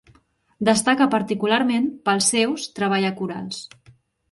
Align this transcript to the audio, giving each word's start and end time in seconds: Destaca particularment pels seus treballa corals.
Destaca 0.69 1.07
particularment 1.11 1.85
pels 2.09 2.31
seus 2.35 2.67
treballa 2.81 3.15
corals. 3.23 3.63